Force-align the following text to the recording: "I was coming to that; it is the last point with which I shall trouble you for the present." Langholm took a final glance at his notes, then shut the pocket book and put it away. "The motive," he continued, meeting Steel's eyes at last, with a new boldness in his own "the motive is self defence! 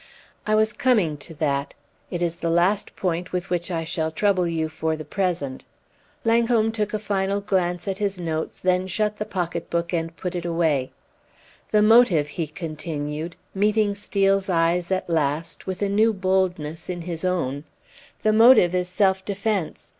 "I 0.47 0.55
was 0.55 0.73
coming 0.73 1.15
to 1.17 1.35
that; 1.35 1.75
it 2.09 2.23
is 2.23 2.37
the 2.37 2.49
last 2.49 2.95
point 2.95 3.31
with 3.31 3.51
which 3.51 3.69
I 3.69 3.83
shall 3.83 4.09
trouble 4.09 4.47
you 4.47 4.67
for 4.67 4.95
the 4.97 5.05
present." 5.05 5.63
Langholm 6.25 6.71
took 6.71 6.91
a 6.95 6.97
final 6.97 7.39
glance 7.39 7.87
at 7.87 7.99
his 7.99 8.19
notes, 8.19 8.59
then 8.59 8.87
shut 8.87 9.17
the 9.17 9.25
pocket 9.25 9.69
book 9.69 9.93
and 9.93 10.17
put 10.17 10.33
it 10.33 10.43
away. 10.43 10.91
"The 11.69 11.83
motive," 11.83 12.29
he 12.29 12.47
continued, 12.47 13.35
meeting 13.53 13.93
Steel's 13.93 14.49
eyes 14.49 14.91
at 14.91 15.07
last, 15.07 15.67
with 15.67 15.83
a 15.83 15.87
new 15.89 16.13
boldness 16.13 16.89
in 16.89 17.01
his 17.03 17.23
own 17.23 17.63
"the 18.23 18.33
motive 18.33 18.73
is 18.73 18.89
self 18.89 19.23
defence! 19.23 19.89